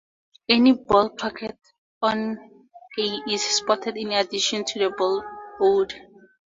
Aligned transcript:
Any 0.49 0.71
ball 0.73 1.11
pocketed 1.11 1.59
on 2.01 2.39
a 2.97 3.03
is 3.29 3.43
spotted 3.43 3.97
in 3.97 4.13
addition 4.13 4.65
to 4.65 4.79
the 4.79 4.89
ball 4.89 5.23
owed. 5.61 5.93